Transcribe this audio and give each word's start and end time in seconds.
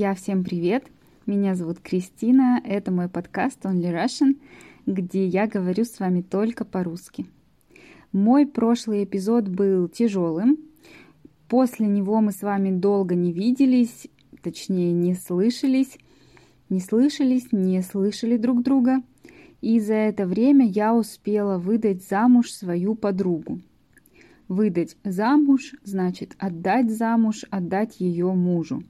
Друзья, 0.00 0.14
всем 0.14 0.44
привет! 0.44 0.86
Меня 1.26 1.54
зовут 1.54 1.80
Кристина, 1.80 2.58
это 2.64 2.90
мой 2.90 3.10
подкаст 3.10 3.62
Only 3.66 3.92
Russian, 3.92 4.40
где 4.86 5.26
я 5.26 5.46
говорю 5.46 5.84
с 5.84 6.00
вами 6.00 6.22
только 6.22 6.64
по-русски. 6.64 7.26
Мой 8.10 8.46
прошлый 8.46 9.04
эпизод 9.04 9.48
был 9.48 9.88
тяжелым. 9.88 10.56
После 11.48 11.86
него 11.86 12.22
мы 12.22 12.32
с 12.32 12.40
вами 12.40 12.70
долго 12.70 13.14
не 13.14 13.30
виделись, 13.30 14.06
точнее 14.42 14.92
не 14.92 15.12
слышались, 15.12 15.98
не 16.70 16.80
слышались, 16.80 17.52
не 17.52 17.82
слышали 17.82 18.38
друг 18.38 18.62
друга. 18.62 19.02
И 19.60 19.80
за 19.80 19.92
это 19.92 20.24
время 20.24 20.66
я 20.66 20.94
успела 20.94 21.58
выдать 21.58 22.08
замуж 22.08 22.52
свою 22.52 22.94
подругу. 22.94 23.60
Выдать 24.48 24.96
замуж 25.04 25.74
значит 25.84 26.36
отдать 26.38 26.90
замуж, 26.90 27.44
отдать 27.50 28.00
ее 28.00 28.32
мужу. 28.32 28.82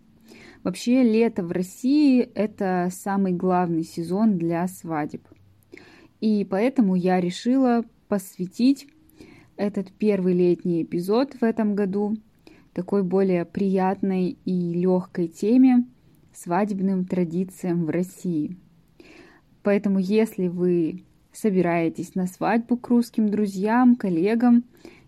Вообще 0.62 1.02
лето 1.02 1.42
в 1.42 1.52
России– 1.52 2.20
это 2.34 2.88
самый 2.92 3.32
главный 3.32 3.82
сезон 3.82 4.37
для 4.37 4.66
свадеб. 4.68 5.27
И 6.20 6.45
поэтому 6.45 6.96
я 6.96 7.18
решила 7.18 7.84
посвятить 8.09 8.87
этот 9.56 9.91
первый 9.92 10.34
летний 10.34 10.82
эпизод 10.82 11.34
в 11.41 11.45
этом 11.45 11.74
году 11.74 12.16
такой 12.74 13.02
более 13.02 13.46
приятной 13.46 14.38
и 14.45 14.73
легкой 14.74 15.28
теме 15.28 15.87
свадебным 16.34 17.06
традициям 17.06 17.87
в 17.87 17.90
России. 17.90 18.56
Поэтому 19.62 19.98
если 19.98 20.48
вы 20.48 21.04
собираетесь 21.32 22.15
на 22.15 22.27
свадьбу 22.27 22.77
к 22.77 22.88
русским 22.88 23.29
друзьям, 23.29 23.96
коллегам, 23.96 24.65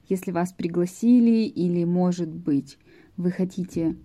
если 0.09 0.31
вас 0.31 0.53
пригласили 0.53 1.45
или, 1.45 1.85
может 1.85 2.29
быть, 2.29 2.79
вы 3.17 3.31
хотите 3.31 3.97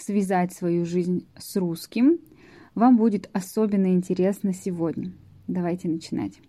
связать 0.00 0.52
свою 0.52 0.84
жизнь 0.84 1.26
с 1.36 1.56
русским, 1.56 2.18
вам 2.74 2.96
будет 2.96 3.28
особенно 3.32 3.92
интересно 3.94 4.52
сегодня. 4.52 5.12
Давайте 5.46 5.88
начинать. 5.88 6.40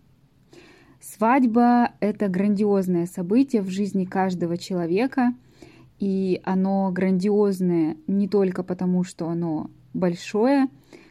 Свадьба– 1.00 1.94
это 2.00 2.28
грандиозное 2.28 3.08
событие 3.08 3.64
в 3.64 3.70
жизни 3.70 4.06
каждого 4.06 4.58
человека, 4.58 5.34
и 6.00 6.40
оно 6.44 6.92
грандиозное 6.92 7.98
не 8.06 8.28
только 8.28 8.64
потому, 8.64 9.04
что 9.04 9.28
оно 9.28 9.72
большое, 9.94 10.68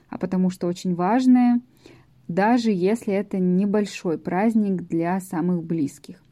а 0.08 0.18
потому 0.18 0.50
что 0.50 0.68
очень 0.68 0.94
важное, 0.94 1.60
даже 2.28 2.70
если 2.70 3.12
это 3.12 3.38
небольшой 3.38 4.18
праздник 4.18 4.82
для 4.82 5.18
самых 5.20 5.64
близких. 5.64 6.22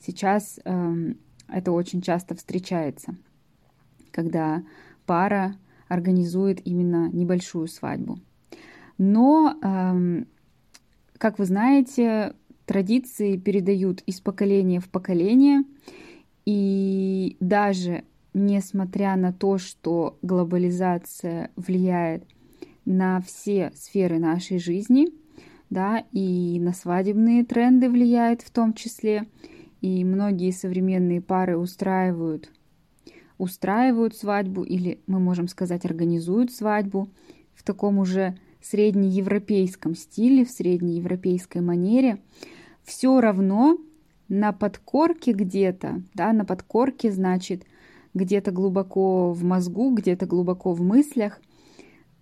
Сейчас 0.00 0.60
э, 0.64 1.14
это 1.48 1.72
очень 1.72 2.02
часто 2.02 2.36
встречается, 2.36 3.16
когда 4.12 4.62
пара 5.10 5.56
организует 5.88 6.64
именно 6.64 7.10
небольшую 7.12 7.66
свадьбу. 7.66 8.20
Но, 8.96 9.56
э, 9.60 10.24
как 11.18 11.40
вы 11.40 11.46
знаете, 11.46 12.36
традиции 12.64 13.36
передают 13.36 14.02
из 14.02 14.20
поколения 14.20 14.78
в 14.78 14.88
поколение, 14.88 15.64
и 16.46 17.36
даже 17.40 18.04
несмотря 18.34 19.16
на 19.16 19.32
то, 19.32 19.58
что 19.58 20.16
глобализация 20.22 21.50
влияет 21.56 22.24
на 22.84 23.20
все 23.20 23.72
сферы 23.74 24.20
нашей 24.20 24.60
жизни, 24.60 25.08
да, 25.70 26.04
и 26.12 26.60
на 26.60 26.72
свадебные 26.72 27.44
тренды 27.44 27.90
влияет 27.90 28.42
в 28.42 28.52
том 28.52 28.74
числе, 28.74 29.26
и 29.80 30.04
многие 30.04 30.52
современные 30.52 31.20
пары 31.20 31.58
устраивают, 31.58 32.48
устраивают 33.40 34.14
свадьбу, 34.14 34.62
или 34.62 35.00
мы 35.06 35.18
можем 35.18 35.48
сказать, 35.48 35.84
организуют 35.86 36.52
свадьбу 36.52 37.08
в 37.54 37.62
таком 37.62 37.98
уже 37.98 38.36
среднеевропейском 38.62 39.94
стиле, 39.94 40.44
в 40.44 40.50
среднеевропейской 40.50 41.62
манере, 41.62 42.18
все 42.84 43.18
равно 43.20 43.78
на 44.28 44.52
подкорке 44.52 45.32
где-то, 45.32 46.02
да, 46.12 46.32
на 46.32 46.44
подкорке 46.44 47.10
значит 47.10 47.64
где-то 48.12 48.50
глубоко 48.50 49.32
в 49.32 49.42
мозгу, 49.42 49.90
где-то 49.94 50.26
глубоко 50.26 50.72
в 50.72 50.82
мыслях 50.82 51.40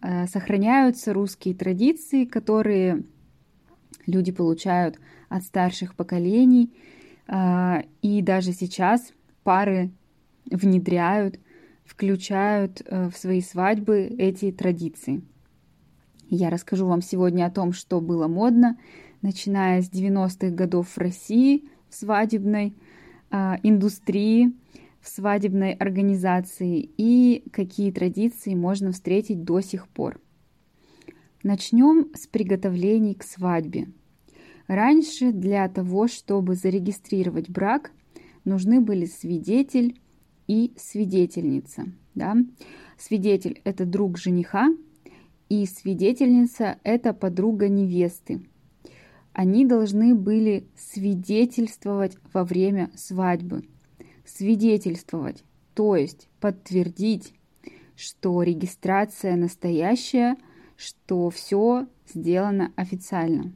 э, 0.01 0.27
сохраняются 0.28 1.12
русские 1.12 1.55
традиции, 1.55 2.27
которые 2.27 3.03
люди 4.07 4.31
получают 4.31 5.01
от 5.28 5.43
старших 5.43 5.97
поколений, 5.97 6.73
а, 7.27 7.83
и 8.01 8.23
даже 8.23 8.53
сейчас 8.53 9.12
пары 9.43 9.91
внедряют, 10.50 11.38
включают 11.84 12.82
э, 12.84 13.09
в 13.09 13.16
свои 13.16 13.41
свадьбы 13.41 14.03
эти 14.19 14.53
традиции. 14.53 15.22
Я 16.31 16.50
расскажу 16.50 16.86
вам 16.86 17.00
сегодня 17.00 17.47
о 17.47 17.50
том, 17.50 17.72
что 17.72 18.00
было 18.00 18.28
модно, 18.28 18.78
начиная 19.22 19.81
с 19.81 19.91
90-х 19.91 20.50
годов 20.50 20.88
в 20.88 20.98
России 20.98 21.69
в 21.88 21.94
свадебной 21.94 22.75
а, 23.31 23.59
индустрии, 23.62 24.53
в 25.00 25.09
свадебной 25.09 25.72
организации 25.72 26.91
и 26.97 27.44
какие 27.50 27.91
традиции 27.91 28.54
можно 28.54 28.92
встретить 28.92 29.44
до 29.44 29.60
сих 29.60 29.88
пор. 29.88 30.20
Начнем 31.42 32.15
с 32.15 32.26
приготовлений 32.26 33.15
к 33.15 33.22
свадьбе. 33.22 33.88
Раньше 34.66 35.32
для 35.32 35.66
того, 35.69 36.09
чтобы 36.09 36.54
зарегистрировать 36.56 37.48
брак, 37.48 37.92
нужны 38.44 38.80
были 38.80 39.06
свидетель 39.06 39.98
и 40.48 40.72
свидетельница. 40.76 41.84
Да? 42.16 42.36
Свидетель– 42.98 43.60
это 43.64 43.86
друг 43.86 44.19
жениха, 44.19 44.69
и 45.48 45.64
свидетельница– 45.66 46.78
это 46.82 47.12
подруга 47.14 47.69
невесты. 47.69 48.42
Они 49.32 49.64
должны 49.64 50.16
были 50.16 50.66
свидетельствовать 50.76 52.16
во 52.32 52.42
время 52.44 52.91
свадьбы. 52.97 53.62
Свидетельствовать, 54.25 55.44
то 55.75 55.94
есть 55.94 56.28
подтвердить, 56.41 57.34
что 57.94 58.42
регистрация 58.42 59.36
настоящая, 59.36 60.36
что 60.76 61.30
все 61.30 61.86
сделано 62.06 62.72
официально. 62.76 63.53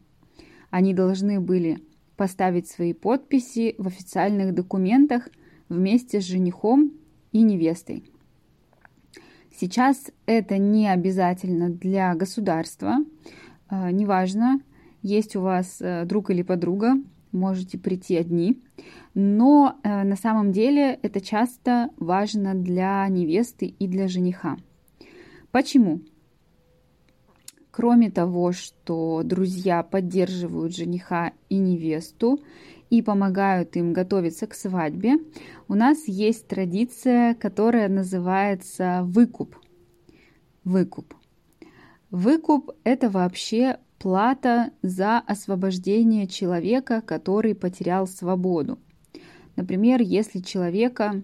Они 0.71 0.95
должны 0.95 1.41
были 1.41 1.83
поставить 2.17 2.69
свои 2.69 2.93
подписи 2.93 3.75
в 3.79 3.89
официальных 3.89 4.55
документах 4.55 5.29
вместе 5.73 6.21
с 6.21 6.25
женихом 6.25 6.93
и 7.33 7.43
невестой. 7.43 8.05
Сейчас 9.55 10.11
это 10.27 10.59
не 10.59 10.89
обязательно 10.89 11.71
для 11.71 12.15
государства. 12.15 12.99
А, 13.69 13.91
неважно, 13.91 14.61
есть 15.03 15.37
у 15.37 15.41
вас 15.41 15.79
э, 15.81 16.05
друг 16.05 16.31
или 16.31 16.43
подруга, 16.43 16.95
можете 17.33 17.79
прийти 17.79 18.17
одни. 18.17 18.63
Но 19.15 19.79
э, 19.83 20.05
на 20.05 20.17
самом 20.17 20.53
деле 20.53 20.99
это 21.03 21.21
часто 21.21 21.91
важно 21.97 22.55
для 22.55 23.07
невесты 23.09 23.67
и 23.67 23.87
для 23.87 24.09
жениха. 24.09 24.57
Почему? 25.51 26.01
Кроме 27.71 28.11
того, 28.11 28.53
что 28.53 29.23
друзья 29.25 29.83
поддерживают 29.83 30.75
жениха 30.75 31.33
и 31.49 31.57
невесту 31.57 32.41
и 32.93 33.01
помогают 33.01 33.75
им 33.77 33.95
готовиться 33.95 34.47
к 34.47 34.53
свадьбе, 34.53 35.15
у 35.67 35.75
нас 35.75 36.07
есть 36.07 36.47
традиция, 36.47 37.35
которая 37.35 37.89
называется 37.89 39.01
выкуп. 39.05 39.57
Выкуп. 40.63 41.15
Выкуп– 42.11 42.71
это 42.85 43.09
вообще 43.09 43.79
плата 43.99 44.73
за 44.83 45.21
освобождение 45.21 46.27
человека, 46.27 47.01
который 47.01 47.55
потерял 47.55 48.07
свободу. 48.07 48.79
Например, 49.57 50.03
если 50.03 50.41
человека 50.41 51.23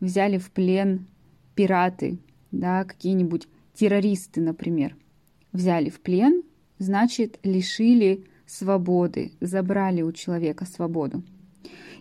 взяли 0.00 0.38
в 0.38 0.50
плен 0.50 1.06
пираты, 1.54 2.18
да, 2.50 2.82
какие-нибудь 2.82 3.46
террористы, 3.72 4.40
например– 4.40 4.96
взяли 5.52 5.88
в 5.88 6.00
плен, 6.00 6.42
значит 6.78 7.38
лишили 7.44 8.26
свободы, 8.54 9.32
забрали 9.40 10.02
у 10.02 10.12
человека 10.12 10.64
свободу. 10.64 11.22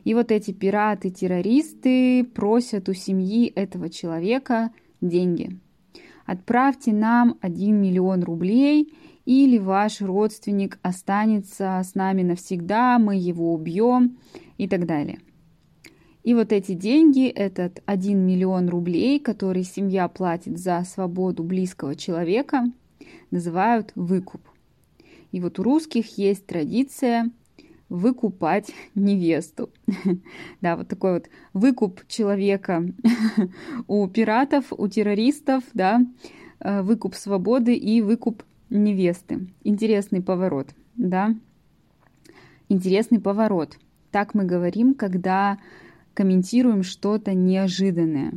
И 0.04 0.14
вот 0.14 0.32
эти 0.32 0.52
пираты, 0.52 1.10
террористы 1.10 2.24
просят 2.24 2.90
у 2.90 2.94
семьи 2.94 3.48
этого 3.48 3.90
человека 3.90 4.72
деньги. 5.02 5.60
Отправьте 6.26 6.94
нам 6.94 7.38
1 7.42 7.82
миллион 7.82 8.24
рублей, 8.24 8.94
или 9.26 9.58
ваш 9.58 10.02
родственник 10.02 10.78
останется 10.82 11.82
с 11.84 11.96
нами 11.96 12.24
навсегда, 12.24 13.00
мы 13.00 13.16
его 13.16 13.54
убьем 13.54 14.18
и 14.58 14.68
так 14.68 14.86
далее. 14.86 15.20
И 16.24 16.34
вот 16.34 16.52
эти 16.52 16.74
деньги, 16.74 17.28
этот 17.28 17.82
1 17.86 18.18
миллион 18.18 18.70
рублей, 18.70 19.20
который 19.20 19.64
семья 19.64 20.08
платит 20.08 20.58
за 20.58 20.84
свободу 20.86 21.44
близкого 21.44 21.96
человека– 21.96 22.66
называют 23.34 23.92
выкуп. 23.96 24.42
И 25.33 25.39
вот 25.39 25.57
у 25.57 25.63
русских 25.63 26.19
есть 26.19 26.45
традиция 26.45 27.31
выкупать 27.89 28.71
невесту. 28.95 29.71
Да, 30.62 30.77
вот 30.77 30.88
такой 30.88 31.13
вот 31.13 31.30
выкуп 31.53 32.07
человека 32.07 32.85
у 33.88 34.07
пиратов, 34.07 34.65
у 34.71 34.88
террористов, 34.88 35.63
да, 35.74 36.06
э, 36.59 36.83
выкуп 36.83 37.15
свободы 37.15 37.74
и 37.74 38.01
выкуп 38.01 38.44
невесты. 38.69 39.47
Интересный 39.63 40.21
поворот, 40.21 40.69
да? 40.95 41.35
Интересный 42.69 43.19
поворот. 43.19 43.80
Так 44.12 44.35
мы 44.35 44.44
говорим, 44.44 44.94
когда 44.94 45.57
комментируем 46.13 46.83
что-то 46.83 47.33
неожиданное. 47.33 48.33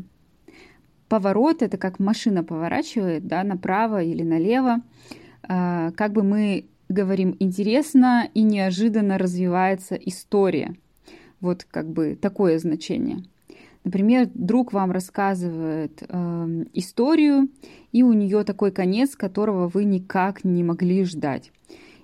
Поворот 1.08 1.60
это 1.60 1.76
как 1.76 1.98
машина 1.98 2.42
поворачивает, 2.42 3.26
да, 3.26 3.44
направо 3.44 4.02
или 4.02 4.22
налево. 4.22 4.80
А, 5.42 5.92
как 5.92 6.12
бы 6.12 6.22
мы 6.22 6.66
говорим 6.88 7.36
интересно 7.38 8.28
и 8.34 8.42
неожиданно 8.42 9.18
развивается 9.18 9.94
история. 9.94 10.74
Вот 11.40 11.64
как 11.64 11.88
бы 11.88 12.16
такое 12.20 12.58
значение. 12.58 13.24
Например, 13.84 14.28
друг 14.34 14.72
вам 14.72 14.90
рассказывает 14.90 16.02
э, 16.08 16.64
историю, 16.72 17.48
и 17.92 18.02
у 18.02 18.12
нее 18.12 18.42
такой 18.42 18.72
конец, 18.72 19.14
которого 19.14 19.68
вы 19.68 19.84
никак 19.84 20.42
не 20.42 20.64
могли 20.64 21.04
ждать. 21.04 21.52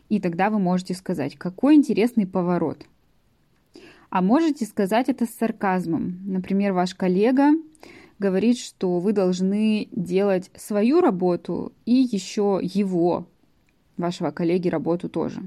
И 0.08 0.20
тогда 0.20 0.50
вы 0.50 0.60
можете 0.60 0.94
сказать, 0.94 1.36
какой 1.36 1.74
интересный 1.74 2.26
поворот. 2.26 2.86
А 4.10 4.22
можете 4.22 4.64
сказать 4.66 5.08
это 5.08 5.26
с 5.26 5.30
сарказмом. 5.30 6.20
Например, 6.24 6.72
ваш 6.72 6.94
коллега 6.94 7.50
говорит, 8.18 8.58
что 8.58 9.00
вы 9.00 9.12
должны 9.12 9.88
делать 9.90 10.50
свою 10.54 11.00
работу 11.00 11.72
и 11.84 11.94
еще 11.94 12.60
его, 12.62 13.26
вашего 14.02 14.30
коллеги, 14.30 14.68
работу 14.68 15.08
тоже. 15.08 15.42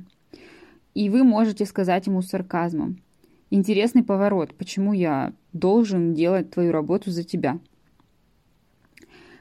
И 0.96 1.10
вы 1.10 1.24
можете 1.24 1.66
сказать 1.66 2.08
ему 2.08 2.22
с 2.22 2.30
сарказмом. 2.30 3.02
Интересный 3.52 4.04
поворот. 4.04 4.56
Почему 4.56 4.94
я 4.94 5.34
должен 5.54 6.14
делать 6.14 6.50
твою 6.50 6.72
работу 6.72 7.12
за 7.12 7.24
тебя? 7.24 7.60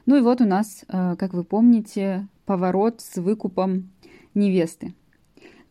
Ну 0.05 0.17
и 0.17 0.21
вот 0.21 0.41
у 0.41 0.45
нас, 0.45 0.85
э, 0.87 1.15
как 1.17 1.33
вы 1.33 1.43
помните, 1.43 2.27
поворот 2.45 3.01
с 3.01 3.17
выкупом 3.17 3.89
невесты. 4.35 4.93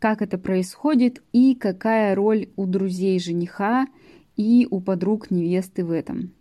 Как 0.00 0.23
это 0.23 0.38
происходит 0.38 1.23
и 1.32 1.55
какая 1.55 2.14
роль 2.14 2.49
у 2.56 2.67
друзей 2.67 3.20
жениха 3.20 3.87
и 4.37 4.67
у 4.70 4.81
подруг 4.81 5.31
невесты 5.31 5.85
в 5.85 5.93
этом. 5.93 6.32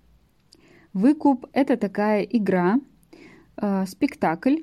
Выкуп– 0.94 1.46
это 1.54 1.78
такая 1.78 2.24
игра, 2.24 2.80
э, 3.58 3.86
спектакль, 3.88 4.58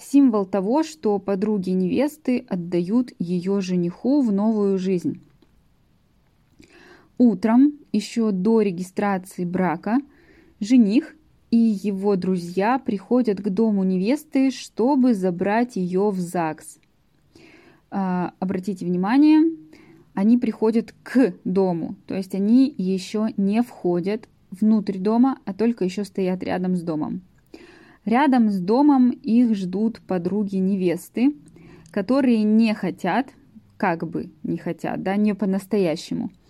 символ 0.00 0.46
того, 0.46 0.82
что 0.82 1.18
подруги 1.18 1.70
невесты 1.70 2.44
отдают 2.48 3.12
ее 3.18 3.60
жениху 3.60 4.22
в 4.22 4.32
новую 4.32 4.78
жизнь. 4.78 5.20
Утром, 7.18 7.74
еще 7.92 8.30
до 8.30 8.62
регистрации 8.62 9.44
брака, 9.44 9.98
жених 10.58 11.14
и 11.50 11.56
его 11.56 12.16
друзья 12.16 12.78
приходят 12.78 13.40
к 13.40 13.48
дому 13.50 13.84
невесты, 13.84 14.50
чтобы 14.50 15.14
забрать 15.14 15.76
ее 15.76 16.10
в 16.10 16.18
ЗАГС. 16.18 16.78
А, 17.90 18.32
обратите 18.38 18.86
внимание, 18.86 19.42
они 20.14 20.38
приходят 20.38 20.94
к 21.02 21.34
дому, 21.44 21.96
то 22.06 22.14
есть 22.14 22.34
они 22.34 22.72
еще 22.76 23.28
не 23.36 23.62
входят 23.62 24.28
внутрь 24.50 24.98
дома, 24.98 25.38
а 25.44 25.52
только 25.52 25.84
еще 25.84 26.04
стоят 26.04 26.42
рядом 26.42 26.76
с 26.76 26.82
домом. 26.82 27.22
Рядом 28.04 28.50
с 28.50 28.58
домом 28.60 29.10
их 29.10 29.54
ждут 29.54 30.00
подруги 30.00 30.56
невесты, 30.56 31.34
которые 31.90 32.42
не 32.42 32.74
хотят, 32.74 33.28
как 33.76 34.08
бы 34.08 34.30
не 34.42 34.56
хотят, 34.56 35.02
да, 35.02 35.16
не 35.16 35.34
по-настоящему– 35.34 36.30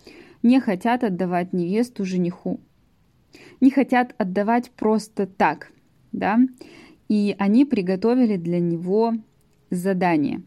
не 0.43 0.61
хотят 0.61 1.05
отдавать 1.05 1.53
невесту 1.53 2.05
жениху. 2.05 2.61
Не 3.61 3.71
хотят 3.71 4.15
отдавать 4.19 4.71
просто 4.71 5.27
так, 5.27 5.71
да, 6.13 6.39
и 7.09 7.35
они 7.39 7.65
приготовили 7.65 8.37
для 8.37 8.59
него 8.59 9.15
задание. 9.71 10.43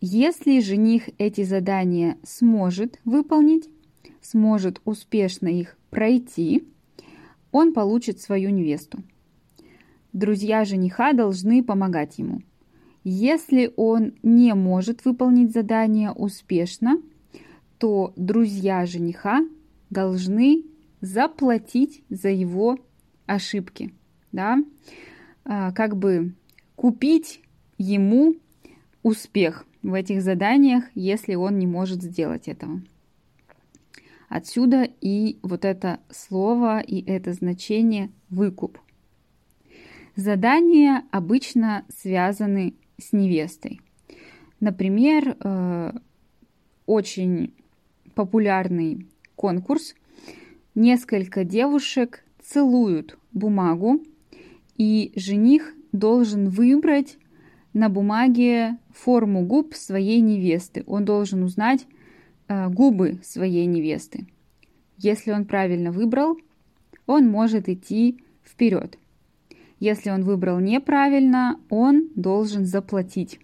Если 0.00 0.60
жених 0.60 1.08
эти 1.18 1.44
задания 1.44 2.18
сможет 2.24 2.98
выполнить, 3.04 3.68
сможет 4.20 4.80
успешно 4.84 5.46
их 5.48 5.76
пройти, 5.90 6.64
он 7.52 7.72
получит 7.72 8.20
свою 8.20 8.50
невесту. 8.50 9.02
Друзья 10.12 10.64
жениха 10.64 11.12
должны 11.12 11.62
помогать 11.64 12.18
ему. 12.18 12.42
Если 13.04 13.72
он 13.76 14.14
не 14.22 14.54
может 14.54 15.04
выполнить 15.04 15.52
задание 15.52 16.12
успешно, 16.12 17.00
что 17.82 18.12
друзья 18.14 18.86
жениха 18.86 19.40
должны 19.90 20.62
заплатить 21.00 22.04
за 22.08 22.28
его 22.28 22.78
ошибки, 23.26 23.92
да, 24.30 24.58
а, 25.44 25.72
как 25.72 25.96
бы 25.96 26.32
купить 26.76 27.40
ему 27.78 28.36
успех 29.02 29.66
в 29.82 29.94
этих 29.94 30.22
заданиях, 30.22 30.84
если 30.94 31.34
он 31.34 31.58
не 31.58 31.66
может 31.66 32.04
сделать 32.04 32.46
этого. 32.46 32.80
Отсюда 34.28 34.88
и 35.00 35.40
вот 35.42 35.64
это 35.64 35.98
слово 36.08 36.78
и 36.78 37.04
это 37.04 37.32
значение 37.32 38.12
выкуп. 38.30 38.78
Задания 40.16 41.04
обычно 41.10 41.84
связаны 41.88 42.74
с 42.98 43.12
невестой. 43.12 43.80
Например, 44.60 45.36
э, 45.40 45.92
очень 46.86 47.54
популярный 48.14 49.06
конкурс. 49.36 49.94
Несколько 50.74 51.44
девушек 51.44 52.24
целуют 52.40 53.18
бумагу, 53.32 54.02
и 54.76 55.12
жених 55.16 55.74
должен 55.92 56.48
выбрать 56.48 57.16
на 57.72 57.88
бумаге 57.88 58.76
форму 58.92 59.44
губ 59.44 59.74
своей 59.74 60.20
невесты. 60.20 60.84
Он 60.86 61.04
должен 61.04 61.42
узнать 61.42 61.86
э, 62.48 62.68
губы 62.68 63.18
своей 63.22 63.64
невесты. 63.64 64.26
Если 64.98 65.32
он 65.32 65.46
правильно 65.46 65.90
выбрал, 65.90 66.38
он 67.06 67.28
может 67.28 67.68
идти 67.68 68.22
вперед. 68.44 68.98
Если 69.82 70.10
он 70.10 70.22
выбрал 70.22 70.60
неправильно, 70.60 71.58
он 71.68 72.08
должен 72.14 72.66
заплатить. 72.66 73.40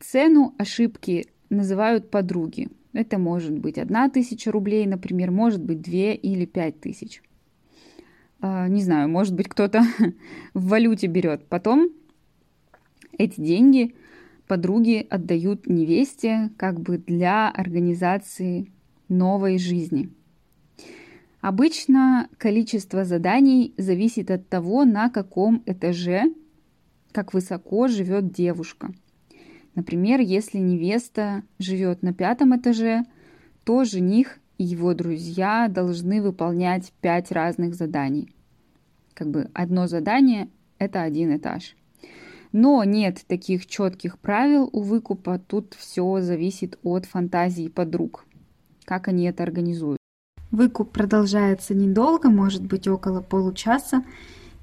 Цену 0.00 0.52
ошибки 0.58 1.28
называют 1.48 2.10
подруги. 2.10 2.70
Это 2.92 3.20
может 3.20 3.56
быть 3.56 3.78
одна 3.78 4.10
тысяча 4.10 4.50
рублей, 4.50 4.84
например, 4.84 5.30
может 5.30 5.62
быть 5.62 5.80
две 5.80 6.16
или 6.16 6.44
пять 6.44 6.80
тысяч. 6.80 7.22
А, 8.40 8.66
не 8.66 8.82
знаю, 8.82 9.08
может 9.08 9.32
быть 9.32 9.48
кто-то 9.48 9.84
в 10.54 10.66
валюте 10.66 11.06
берет. 11.06 11.46
Потом 11.46 11.90
эти 13.16 13.40
деньги 13.40 13.94
подруги 14.48 15.06
отдают 15.08 15.68
невесте 15.68 16.50
как 16.56 16.80
бы 16.80 16.98
для 16.98 17.48
организации 17.48 18.72
новой 19.08 19.58
жизни. 19.58 20.10
Обычно 21.40 22.28
количество 22.38 23.04
заданий 23.04 23.74
зависит 23.76 24.30
от 24.30 24.48
того, 24.48 24.84
на 24.84 25.08
каком 25.08 25.62
этаже, 25.66 26.24
как 27.12 27.34
высоко 27.34 27.88
живет 27.88 28.32
девушка– 28.32 28.92
Например, 29.78 30.18
если 30.18 30.58
невеста 30.58 31.44
живет 31.60 32.02
на 32.02 32.12
пятом 32.12 32.56
этаже, 32.56 33.04
то 33.62 33.84
жених 33.84 34.40
и 34.56 34.64
его 34.64 34.92
друзья 34.92 35.68
должны 35.68 36.20
выполнять 36.20 36.92
пять 37.00 37.30
разных 37.30 37.76
заданий. 37.76 38.34
Как 39.14 39.30
бы 39.30 39.48
одно 39.54 39.86
задание– 39.86 40.48
это 40.80 41.02
один 41.02 41.36
этаж. 41.36 41.76
Но 42.50 42.82
нет 42.82 43.22
таких 43.28 43.66
четких 43.66 44.18
правил 44.18 44.68
у 44.72 44.80
выкупа, 44.80 45.38
тут 45.38 45.74
все 45.74 46.20
зависит 46.22 46.76
от 46.82 47.04
фантазии 47.04 47.68
подруг, 47.68 48.26
как 48.84 49.06
они 49.06 49.26
это 49.26 49.44
организуют. 49.44 49.98
Выкуп 50.50 50.92
продолжается 50.92 51.74
недолго, 51.74 52.30
может 52.30 52.62
быть 52.62 52.88
около 52.88 53.20
получаса, 53.20 54.04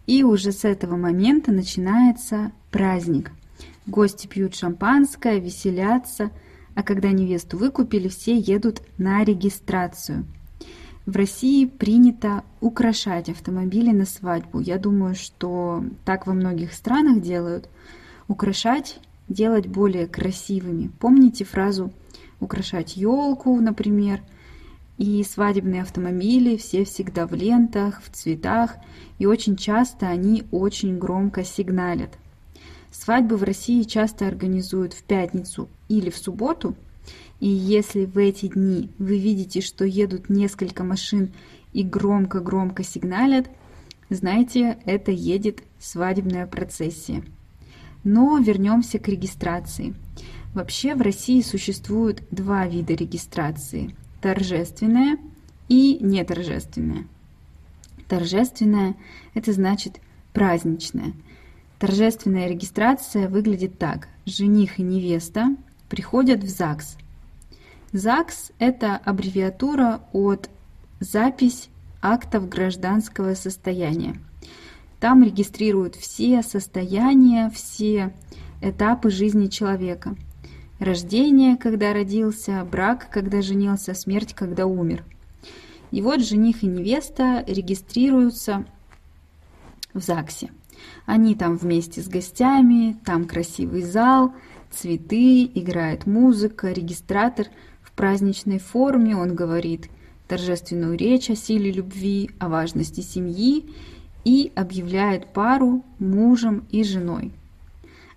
и 0.07 0.23
уже 0.23 0.51
с 0.51 0.65
этого 0.65 0.97
момента 0.97 1.51
начинается 1.51 2.51
праздник– 2.71 3.31
Гости 3.87 4.25
пьют 4.25 4.55
шампанское, 4.55 5.39
веселятся, 5.39 6.31
а 6.73 6.81
когда 6.81 7.11
невесту 7.11 7.57
выкупили, 7.57 8.07
все 8.07 8.35
едут 8.35 8.81
на 8.97 9.23
регистрацию. 9.23 10.25
В 11.05 11.15
России 11.15 11.65
принято 11.65 12.43
украшать 12.61 13.29
автомобили 13.29 13.91
на 13.91 14.05
свадьбу. 14.05 14.59
Я 14.59 14.79
думаю, 14.79 15.13
что 15.13 15.85
так 16.03 16.25
во 16.25 16.33
многих 16.33 16.73
странах 16.73 17.21
делают. 17.21 17.69
Украшать, 18.27 18.99
делать 19.29 19.67
более 19.67 20.07
красивыми. 20.07 20.89
Помните 20.99 21.45
фразу 21.45 21.93
«украшать 22.39 22.97
елку», 22.97 23.55
например, 23.61 24.21
и 24.97 25.23
свадебные 25.23 25.81
автомобили 25.81 26.57
все 26.57 26.85
всегда 26.85 27.27
в 27.27 27.33
лентах, 27.33 28.01
в 28.01 28.09
цветах, 28.09 28.75
и 29.19 29.25
очень 29.25 29.55
часто 29.55 30.07
они 30.07 30.43
очень 30.51 30.97
громко 30.97 31.43
сигналят– 31.43 32.11
Свадьбы 32.97 33.35
в 33.35 33.43
России 33.43 33.83
часто 33.83 34.25
организуют 34.25 34.93
в 34.93 35.03
пятницу 35.03 35.67
или 35.89 36.09
в 36.09 36.17
субботу, 36.17 36.75
и 37.41 37.49
если 37.49 38.05
в 38.05 38.17
эти 38.17 38.47
дни 38.47 38.89
вы 38.97 39.19
видите, 39.19 39.59
что 39.59 39.83
едут 39.83 40.29
несколько 40.29 40.85
машин 40.85 41.33
и 41.73 41.83
громко-громко 41.83 42.83
сигналят, 42.83 43.49
знаете, 44.09 44.77
это 44.85 45.11
едет 45.11 45.61
свадебная 45.77 46.47
процессия. 46.47 47.21
Но 48.05 48.37
вернемся 48.37 48.97
к 48.97 49.09
регистрации. 49.09 49.93
Вообще 50.53 50.95
в 50.95 51.01
России 51.01 51.41
существует 51.41 52.23
два 52.31 52.65
вида 52.65 52.93
регистрации. 52.93 53.93
Торжественная 54.25 55.20
и 55.70 56.00
неторжественная. 56.01 57.05
Торжественная– 58.08 58.96
это 59.36 59.53
значит 59.53 60.01
праздничная. 60.34 61.13
Торжественная 61.77 62.48
регистрация 62.48 63.29
выглядит 63.29 63.77
так. 63.77 64.08
Жених 64.25 64.79
и 64.79 64.82
невеста 64.82 65.55
приходят 65.89 66.44
в 66.44 66.50
ЗАГС. 66.50 66.98
ЗАГС– 67.91 68.51
это 68.58 68.96
аббревиатура 68.96 70.01
от 70.12 70.50
«Запись 71.00 71.70
актов 72.01 72.50
гражданского 72.50 73.36
состояния». 73.36 74.20
Там 75.00 75.22
регистрируют 75.22 75.94
все 75.94 76.41
состояния, 76.41 77.51
все 77.51 78.12
этапы 78.60 79.12
жизни 79.12 79.50
человека. 79.50 80.15
Рождение, 80.79 81.55
когда 81.55 81.94
родился, 81.94 82.67
брак, 82.70 83.08
когда 83.10 83.41
женился, 83.41 83.94
смерть, 83.94 84.34
когда 84.34 84.65
умер. 84.65 85.05
И 85.91 86.01
вот 86.01 86.22
жених 86.22 86.63
и 86.63 86.67
невеста 86.67 87.46
регистрируются 87.48 88.65
в 89.94 90.01
ЗАГСе. 90.01 90.50
Они 91.05 91.36
там 91.36 91.58
вместе 91.58 92.01
с 92.01 92.10
гостями, 92.10 92.98
там 93.05 93.25
красивый 93.25 93.84
зал, 93.84 94.34
цветы, 94.70 95.46
играет 95.46 96.05
музыка, 96.05 96.72
регистратор 96.72 97.48
в 97.82 97.91
праздничной 97.94 98.60
форме, 98.60 99.15
он 99.15 99.34
говорит 99.34 99.89
торжественную 100.27 100.98
речь 100.98 101.29
о 101.29 101.36
силе 101.36 101.72
любви, 101.72 102.32
о 102.39 102.50
важности 102.50 103.00
семьи 103.00 103.70
и 104.25 104.51
объявляет 104.55 105.32
пару 105.32 105.86
мужем 106.00 106.65
и 106.72 106.84
женой. 106.84 107.32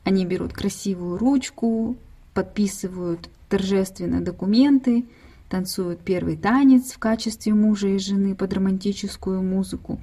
Они 0.03 0.25
берут 0.25 0.53
красивую 0.53 1.19
ручку, 1.19 1.97
подписывают 2.39 3.31
торжественно 3.49 4.21
документы, 4.21 5.07
танцуют 5.49 5.99
первый 5.99 6.37
танец 6.37 6.93
в 6.93 6.99
качестве 7.01 7.53
мужа 7.53 7.89
и 7.89 7.99
жены 7.99 8.37
под 8.37 8.53
романтическую 8.53 9.43
музыку. 9.43 9.99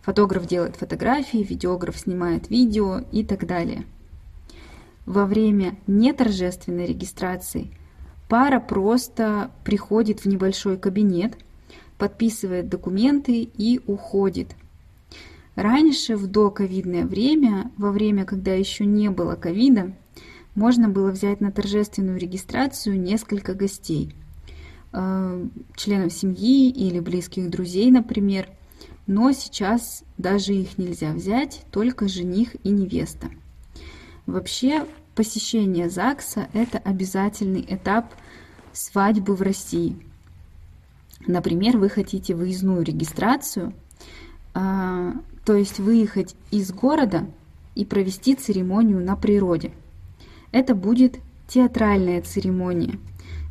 Фотограф 0.00 0.46
делает 0.46 0.76
фотографии, 0.76 1.44
видеограф 1.46 1.98
снимает 1.98 2.48
видео 2.48 3.02
и 3.12 3.22
так 3.22 3.46
далее. 3.46 3.84
Во 5.04 5.26
время 5.26 5.76
неторжественной 5.86 6.86
регистрации 6.86 7.70
пара 8.30 8.58
просто 8.58 9.50
приходит 9.62 10.20
в 10.20 10.26
небольшой 10.28 10.78
кабинет, 10.78 11.36
подписывает 11.98 12.70
документы 12.70 13.42
и 13.42 13.82
уходит. 13.86 14.56
Раньше, 15.56 16.16
в 16.16 16.26
доковидное 16.26 17.04
время, 17.04 17.70
во 17.76 17.92
время, 17.92 18.24
когда 18.24 18.54
еще 18.54 18.86
не 18.86 19.10
было 19.10 19.34
ковида, 19.34 19.92
можно 20.56 20.88
было 20.88 21.10
взять 21.10 21.40
на 21.40 21.52
торжественную 21.52 22.18
регистрацию 22.18 22.98
несколько 22.98 23.54
гостей, 23.54 24.16
э, 24.92 25.46
членов 25.76 26.12
семьи 26.12 26.70
или 26.70 26.98
близких 26.98 27.50
друзей, 27.50 27.90
например. 27.90 28.48
Но 29.06 29.30
сейчас 29.32 30.02
даже 30.18 30.54
их 30.54 30.78
нельзя 30.78 31.12
взять, 31.12 31.64
только 31.70 32.08
жених 32.08 32.56
и 32.64 32.70
невеста. 32.70 33.28
Вообще, 34.24 34.86
посещение 35.14 35.88
ЗАГСа– 35.88 36.48
это 36.54 36.78
обязательный 36.78 37.64
этап 37.68 38.12
свадьбы 38.72 39.36
в 39.36 39.42
России. 39.42 39.96
Например, 41.26 41.76
вы 41.76 41.88
хотите 41.88 42.34
выездную 42.34 42.82
регистрацию, 42.82 43.74
а, 44.54 45.12
то 45.44 45.54
есть 45.54 45.78
выехать 45.78 46.34
из 46.50 46.72
города 46.72 47.28
и 47.74 47.84
провести 47.84 48.34
церемонию 48.34 49.04
на 49.04 49.16
природе– 49.16 49.72
это 50.52 50.74
будет 50.74 51.18
театральная 51.48 52.22
церемония, 52.22 52.98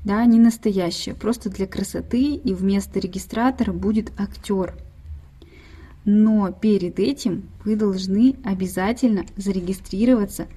да, 0.04 0.24
не 0.26 0.40
настоящая, 0.40 1.14
просто 1.14 1.50
для 1.50 1.66
красоты, 1.66 2.36
и 2.36 2.54
вместо 2.54 3.00
регистратора 3.00 3.74
будет 3.74 4.12
актер. 4.20 4.76
Но 6.04 6.52
перед 6.52 7.00
этим 7.00 7.44
вы 7.64 7.76
должны 7.76 8.36
обязательно 8.44 9.26
зарегистрироваться 9.36 10.48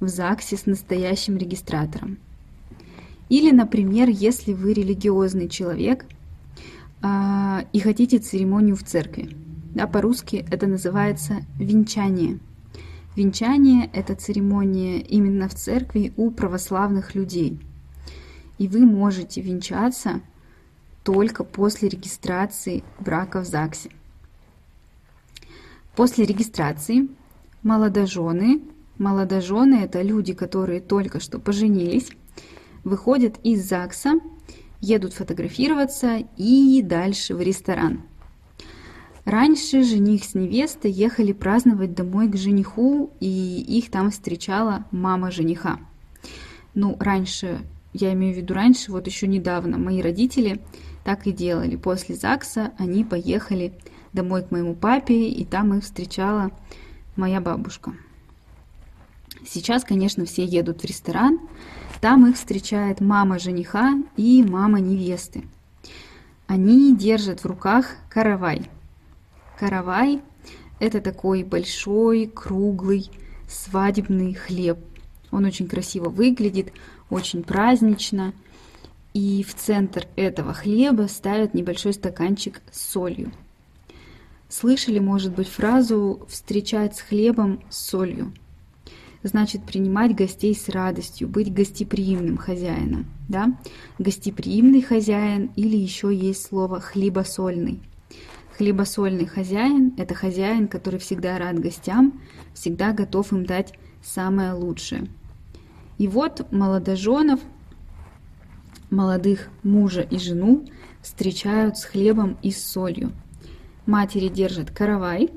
в 0.00 0.08
ЗАГСе 0.08 0.56
с 0.56 0.66
настоящим 0.66 1.38
регистратором. 1.38 2.18
Или, 3.30 3.50
например, 3.50 4.08
если 4.08 4.52
вы 4.52 4.74
религиозный 4.74 5.48
человек 5.48 6.04
э, 7.02 7.60
и 7.72 7.80
хотите 7.80 8.18
церемонию 8.18 8.76
в 8.76 8.82
церкви. 8.82 9.30
Да, 9.74 9.86
по-русски 9.86 10.44
это 10.50 10.66
называется 10.66 11.36
венчание– 11.58 12.38
Венчание– 13.16 13.90
это 13.92 14.14
церемония 14.14 15.00
именно 15.00 15.48
в 15.48 15.54
церкви 15.54 16.12
у 16.16 16.30
православных 16.30 17.16
людей. 17.16 17.58
И 18.58 18.68
вы 18.68 18.80
можете 18.86 19.40
венчаться 19.40 20.20
только 21.02 21.42
после 21.42 21.88
регистрации 21.88 22.84
брака 23.00 23.40
в 23.40 23.46
ЗАГСе. 23.46 23.90
После 25.96 26.24
регистрации 26.24 27.08
молодожены, 27.64 28.62
молодожены– 28.96 29.74
это 29.82 30.02
люди, 30.02 30.32
которые 30.32 30.80
только 30.80 31.18
что 31.18 31.40
поженились, 31.40 32.10
выходят 32.84 33.40
из 33.42 33.68
ЗАГСа, 33.68 34.20
едут 34.80 35.14
фотографироваться 35.14 36.22
и 36.36 36.80
дальше 36.82 37.34
в 37.34 37.40
ресторан– 37.40 38.02
Раньше 39.30 39.84
жених 39.84 40.24
с 40.24 40.34
невестой 40.34 40.90
ехали 40.90 41.32
праздновать 41.32 41.94
домой 41.94 42.26
к 42.26 42.36
жениху, 42.36 43.12
и 43.20 43.60
их 43.60 43.88
там 43.88 44.10
встречала 44.10 44.86
мама 44.90 45.30
жениха. 45.30 45.78
Ну, 46.74 46.96
раньше, 46.98 47.60
я 47.92 48.12
имею 48.12 48.34
в 48.34 48.38
виду 48.38 48.54
раньше, 48.54 48.90
вот 48.90 49.06
еще 49.06 49.28
недавно 49.28 49.78
мои 49.78 50.02
родители 50.02 50.60
так 51.04 51.28
и 51.28 51.32
делали. 51.32 51.76
После 51.76 52.16
ЗАГСа 52.16 52.72
они 52.76 53.04
поехали 53.04 53.72
домой 54.12 54.42
к 54.42 54.50
моему 54.50 54.74
папе, 54.74 55.28
и 55.28 55.44
там 55.44 55.74
их 55.74 55.84
встречала 55.84 56.50
моя 57.14 57.40
бабушка. 57.40 57.94
Сейчас, 59.46 59.84
конечно, 59.84 60.24
все 60.24 60.44
едут 60.44 60.82
в 60.82 60.84
ресторан. 60.84 61.38
Там 62.00 62.28
их 62.28 62.34
встречает 62.34 63.00
мама 63.00 63.38
жениха 63.38 63.94
и 64.16 64.42
мама 64.42 64.80
невесты. 64.80 65.44
Они 66.48 66.96
держат 66.96 67.44
в 67.44 67.46
руках 67.46 67.94
каравай– 68.08 68.68
Каравай– 69.60 70.22
это 70.80 71.02
такой 71.02 71.44
большой, 71.44 72.26
круглый, 72.26 73.10
свадебный 73.46 74.32
хлеб. 74.32 74.78
Он 75.30 75.44
очень 75.44 75.68
красиво 75.68 76.08
выглядит, 76.08 76.72
очень 77.10 77.42
празднично. 77.42 78.32
И 79.12 79.44
в 79.46 79.54
центр 79.54 80.06
этого 80.16 80.54
хлеба 80.54 81.08
ставят 81.08 81.52
небольшой 81.52 81.92
стаканчик 81.92 82.62
с 82.72 82.90
солью. 82.92 83.32
Слышали, 84.48 84.98
может 84.98 85.34
быть, 85.34 85.48
фразу 85.48 86.26
«встречать 86.26 86.96
с 86.96 87.00
хлебом 87.02 87.60
с 87.68 87.90
солью»? 87.90 88.32
Значит, 89.22 89.66
принимать 89.66 90.16
гостей 90.16 90.54
с 90.54 90.70
радостью, 90.70 91.28
быть 91.28 91.52
гостеприимным 91.52 92.38
хозяином. 92.38 93.04
Да? 93.28 93.58
Гостеприимный 93.98 94.80
хозяин 94.80 95.50
или 95.54 95.76
еще 95.76 96.16
есть 96.16 96.46
слово 96.46 96.80
«хлебосольный». 96.80 97.82
Хлебосольный 98.60 99.24
хозяин– 99.24 99.94
это 99.96 100.14
хозяин, 100.14 100.68
который 100.68 101.00
всегда 101.00 101.38
рад 101.38 101.58
гостям, 101.58 102.20
всегда 102.52 102.92
готов 102.92 103.32
им 103.32 103.46
дать 103.46 103.72
самое 104.02 104.52
лучшее. 104.52 105.06
И 105.96 106.06
вот 106.06 106.52
молодоженов, 106.52 107.40
молодых 108.90 109.48
мужа 109.62 110.02
и 110.02 110.18
жену 110.18 110.66
встречают 111.00 111.78
с 111.78 111.84
хлебом 111.84 112.36
и 112.42 112.50
с 112.50 112.62
солью. 112.62 113.12
Матери 113.86 114.28
держат 114.28 114.70
каравай. 114.70 115.30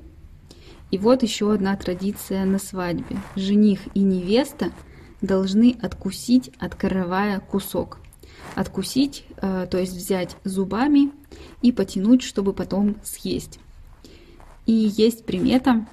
И 0.91 0.97
вот 0.97 1.23
еще 1.23 1.53
одна 1.53 1.77
традиция 1.77 2.43
на 2.43 2.59
свадьбе. 2.59 3.15
Жених 3.37 3.79
и 3.93 4.01
невеста 4.01 4.73
должны 5.21 5.77
откусить 5.81 6.51
от 6.59 6.75
каравая 6.75 7.39
кусок. 7.39 7.99
Откусить, 8.55 9.25
э, 9.41 9.67
то 9.69 9.77
есть 9.77 9.93
взять 9.93 10.35
зубами 10.43 11.11
и 11.61 11.71
потянуть, 11.71 12.21
чтобы 12.21 12.53
потом 12.53 12.97
съесть. 13.03 13.59
И 14.65 14.91
есть 14.95 15.25
примета, 15.25 15.87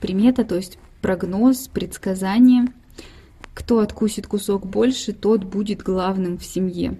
примета, 0.00 0.44
то 0.44 0.56
есть 0.56 0.78
прогноз, 1.02 1.68
предсказание. 1.68 2.66
Кто 3.54 3.80
откусит 3.80 4.26
кусок 4.26 4.66
больше, 4.66 5.12
тот 5.12 5.44
будет 5.44 5.82
главным 5.82 6.38
в 6.38 6.44
семье. 6.44 6.98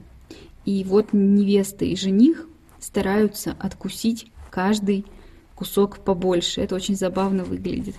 И 0.64 0.84
вот 0.84 1.12
невеста 1.12 1.84
и 1.84 1.96
жених 1.96 2.46
стараются 2.80 3.56
откусить 3.58 4.30
каждый 4.50 5.06
кусок 5.54 5.98
побольше. 6.00 6.60
Это 6.60 6.74
очень 6.74 6.96
забавно 6.96 7.44
выглядит. 7.44 7.94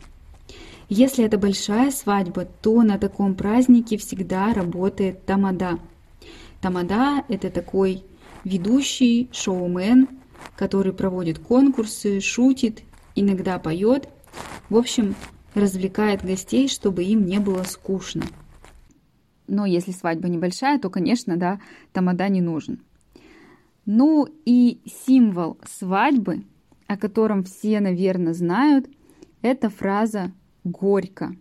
Если 0.87 1.23
это 1.23 1.37
большая 1.37 1.91
свадьба, 1.91 2.45
то 2.45 2.81
на 2.81 2.97
таком 2.97 3.35
празднике 3.35 3.97
всегда 3.97 4.53
работает 4.53 5.25
тамада. 5.25 5.79
Тамада– 6.61 7.23
это 7.29 7.49
такой 7.49 8.03
ведущий, 8.43 9.29
шоумен, 9.31 10.07
который 10.55 10.93
проводит 10.93 11.39
конкурсы, 11.39 12.19
шутит 12.19 12.83
иногда 13.15 13.59
поет. 13.59 14.09
В 14.69 14.77
общем, 14.77 15.15
развлекает 15.53 16.23
гостей, 16.23 16.67
чтобы 16.67 17.03
им 17.03 17.25
не 17.25 17.39
было 17.39 17.63
скучно. 17.63 18.23
Но 19.47 19.65
если 19.65 19.91
свадьба 19.91 20.27
небольшая, 20.27 20.79
то, 20.79 20.89
конечно, 20.89 21.37
да, 21.37 21.59
тамада 21.91 22.29
не 22.29 22.41
нужен. 22.41 22.81
Ну 23.85 24.27
и 24.45 24.81
символ 25.07 25.57
свадьбы, 25.67 26.43
о 26.87 26.97
котором 26.97 27.43
все, 27.43 27.79
наверное, 27.79 28.33
знают, 28.33 28.87
это 29.41 29.69
фраза 29.69 30.31
«горько». 30.63 31.35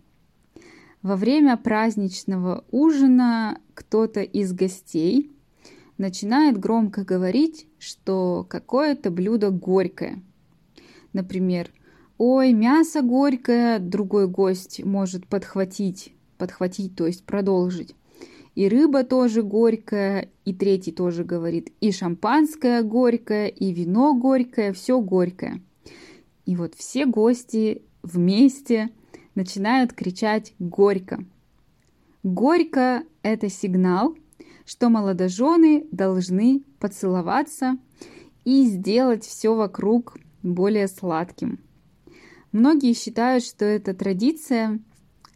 Во 1.01 1.15
время 1.15 1.55
праздничного 1.55 2.65
ужина 2.71 3.61
кто-то 3.73 4.21
из 4.21 4.51
гостей 4.51 5.31
начинает 5.97 6.57
громко 6.57 7.05
говорить, 7.05 7.67
что 7.77 8.45
какое-то 8.49 9.09
блюдо 9.09 9.49
горькое. 9.49 10.21
Например, 11.13 11.71
«Ой, 12.17 12.51
мясо 12.51 13.01
горькое», 13.01 13.79
другой 13.79 14.27
гость 14.27 14.83
может 14.83 15.25
подхватить, 15.25 16.13
подхватить, 16.37 16.95
то 16.95 17.07
есть 17.07 17.23
продолжить. 17.23 17.95
И 18.55 18.67
рыба 18.67 19.05
тоже 19.05 19.41
горькая, 19.41 20.29
и 20.43 20.53
третий 20.53 20.91
тоже 20.91 21.23
говорит, 21.23 21.71
и 21.79 21.93
шампанское 21.93 22.83
горькое, 22.83 23.49
и 23.49 23.71
вино 23.71 24.13
горькое, 24.15 24.73
все 24.73 24.99
горькое. 24.99 25.61
И 26.45 26.57
вот 26.57 26.75
все 26.75 27.05
гости 27.05 27.83
вместе 28.03 28.89
начинают 29.39 29.93
кричать 29.93 30.53
«горько». 30.59 31.23
Горько– 32.23 33.03
это 33.23 33.49
сигнал, 33.49 34.17
что 34.65 34.89
молодожены 34.89 35.85
должны 35.93 36.61
поцеловаться 36.77 37.77
и 38.43 38.65
сделать 38.65 39.23
все 39.23 39.55
вокруг 39.55 40.17
более 40.43 40.89
сладким. 40.89 41.59
Многие 42.51 42.93
считают, 42.93 43.45
что 43.45 43.63
эта 43.63 43.93
традиция, 43.93 44.81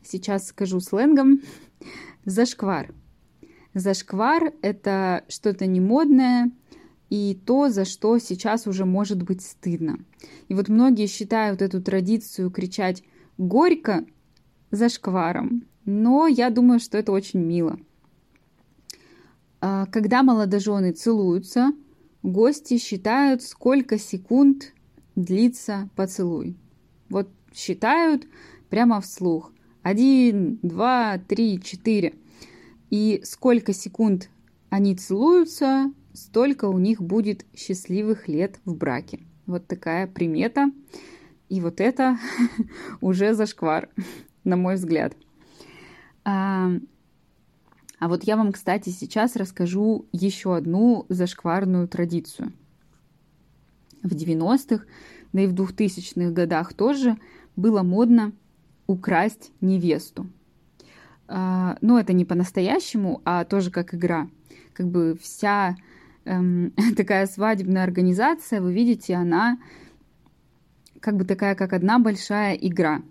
сейчас 0.04 0.48
скажу 0.48 0.82
сленгом, 0.82 1.40
зашквар. 2.26 2.94
Зашквар– 3.74 4.52
это 4.62 5.24
что-то 5.30 5.66
немодное 5.66 6.52
и 7.10 7.40
то, 7.46 7.70
за 7.70 7.86
что 7.86 8.18
сейчас 8.18 8.68
уже 8.68 8.84
может 8.84 9.24
быть 9.24 9.42
стыдно. 9.42 10.00
И 10.50 10.56
вот 10.56 10.68
многие 10.68 11.08
считают 11.08 11.62
эту 11.62 11.82
традицию 11.82 12.52
кричать 12.52 13.02
горько 13.38 14.06
зашкваром, 14.72 15.66
но 15.86 16.28
я 16.28 16.50
думаю, 16.50 16.80
что 16.80 16.98
это 16.98 17.12
очень 17.12 17.40
мило. 17.40 17.80
А, 19.62 19.86
когда 19.88 20.24
молодожены 20.24 20.92
целуются, 20.92 21.74
гости 22.22 22.78
считают, 22.78 23.42
сколько 23.44 23.98
секунд 23.98 24.74
длится 25.16 25.90
поцелуй. 25.96 26.58
Вот 27.10 27.30
считают 27.54 28.28
прямо 28.70 29.00
вслух. 29.02 29.52
Один, 29.84 30.60
два, 30.62 31.18
три, 31.18 31.62
четыре. 31.62 32.14
И 32.90 33.22
сколько 33.24 33.74
секунд 33.74 34.30
они 34.70 34.96
целуются, 34.96 35.92
столько 36.14 36.66
у 36.66 36.78
них 36.78 37.02
будет 37.02 37.46
счастливых 37.56 38.28
лет 38.28 38.60
в 38.66 38.76
браке. 38.76 39.20
Вот 39.46 39.68
такая 39.68 40.08
примета. 40.08 40.72
И 41.50 41.62
вот 41.62 41.82
это 41.82 42.18
уже 43.02 43.34
зашквар, 43.34 43.90
на 44.44 44.56
мой 44.56 44.76
взгляд. 44.76 45.16
А, 46.26 46.72
а 48.00 48.08
вот 48.08 48.24
я 48.24 48.38
вам, 48.38 48.52
кстати, 48.52 48.90
сейчас 48.90 49.36
расскажу 49.36 50.06
еще 50.12 50.56
одну 50.56 51.06
зашкварную 51.10 51.88
традицию. 51.88 52.54
В 54.02 54.14
90-х 54.14 54.86
да 55.34 55.42
и 55.42 55.48
в 55.48 55.54
2000-х 55.54 56.32
годах 56.32 56.74
тоже 56.74 57.18
было 57.56 57.84
модно 57.84 58.32
украсть 58.88 59.52
невесту. 59.62 60.28
А, 61.28 61.78
но 61.82 62.00
это 62.00 62.14
не 62.14 62.24
по-настоящему, 62.24 63.22
а 63.26 63.44
тоже 63.44 63.72
как 63.72 63.94
игра. 63.94 64.30
Как 64.74 64.88
бы 64.88 65.18
вся 65.20 65.76
эм, 66.26 66.72
такая 66.98 67.26
свадебная 67.26 67.84
организация, 67.84 68.62
вы 68.62 68.74
видите, 68.74 69.16
она 69.16 69.58
как 71.04 71.18
бы 71.18 71.26
такая, 71.26 71.54
как 71.54 71.74
одна 71.74 72.00
большая 72.00 72.56
игра. 72.56 73.04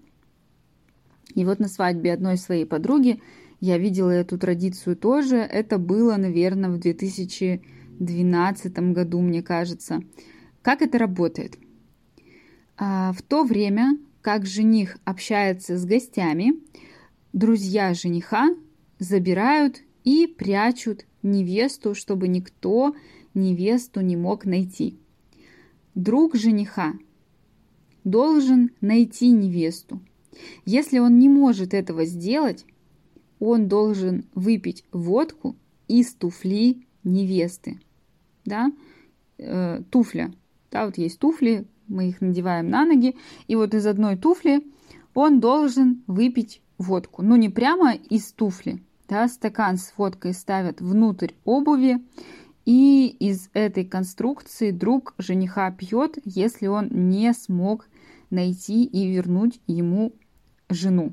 И 1.35 1.45
вот 1.45 1.61
на 1.61 1.69
свадьбе 1.69 2.15
одной 2.15 2.39
своей 2.39 2.65
подруги 2.65 3.21
я 3.61 3.77
видела 3.77 4.11
эту 4.11 4.39
традицию 4.39 4.97
тоже. 4.97 5.37
Это 5.37 5.77
было, 5.77 6.17
наверное, 6.17 6.71
в 6.71 6.79
2012 6.79 8.79
году, 8.95 9.21
мне 9.21 9.43
кажется. 9.43 10.01
Как 10.63 10.81
это 10.81 10.97
работает? 10.97 11.59
А, 12.79 13.13
в 13.13 13.21
то 13.21 13.45
время, 13.45 13.99
как 14.23 14.47
жених 14.47 14.97
общается 15.05 15.77
с 15.77 15.85
гостями, 15.85 16.55
друзья 17.35 17.93
жениха 17.93 18.49
забирают 18.99 19.83
и 20.03 20.27
прячут 20.27 21.05
невесту, 21.23 21.95
чтобы 21.95 22.27
никто 22.27 22.97
невесту 23.35 24.01
не 24.01 24.17
мог 24.17 24.47
найти. 24.47 24.99
Друг 25.95 26.37
жениха 26.37 26.95
должен 28.05 28.71
найти 28.81 29.31
невесту. 29.31 30.01
Если 30.65 30.99
он 30.99 31.19
не 31.19 31.29
может 31.29 31.75
этого 31.75 32.05
сделать, 32.05 32.65
он 33.39 33.69
должен 33.69 34.25
выпить 34.35 34.85
водку 34.93 35.57
из 35.89 36.15
туфли 36.15 36.87
невесты. 37.05 37.81
Да? 38.45 38.73
Э, 39.39 39.83
туфля. 39.91 40.33
Да, 40.71 40.87
вот 40.87 40.97
есть 40.97 41.19
туфли, 41.19 41.67
мы 41.89 42.09
их 42.09 42.21
надеваем 42.21 42.69
на 42.71 42.85
ноги, 42.85 43.17
и 43.47 43.57
вот 43.57 43.75
из 43.75 43.87
одной 43.87 44.17
туфли 44.17 44.63
он 45.15 45.41
должен 45.41 46.03
выпить 46.07 46.63
водку. 46.79 47.23
Ну, 47.23 47.37
не 47.37 47.49
прямо 47.49 47.93
из 47.95 48.33
туфли, 48.33 48.83
да, 49.09 49.29
стакан 49.29 49.77
с 49.77 49.93
водкой 49.97 50.33
ставят 50.33 50.81
внутрь 50.81 51.33
обуви, 51.45 52.03
и 52.65 53.09
из 53.09 53.51
этой 53.55 53.85
конструкции 53.85 54.71
друг 54.71 55.15
жениха 55.19 55.71
пьет, 55.71 56.19
если 56.25 56.67
он 56.67 56.89
не 56.91 57.33
смог 57.33 57.89
найти 58.31 58.85
и 58.85 59.13
вернуть 59.13 59.61
ему 59.67 60.15
жену. 60.69 61.13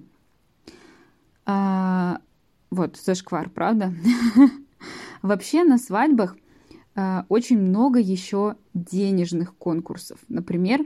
А, 1.46 2.22
вот, 2.70 2.98
зашквар, 2.98 3.50
правда? 3.50 3.94
Вообще 5.22 5.64
на 5.64 5.78
свадьбах 5.78 6.38
а, 6.96 7.26
очень 7.30 7.60
много 7.60 8.00
еще 8.00 8.56
денежных 8.74 9.56
конкурсов. 9.56 10.20
Например, 10.28 10.86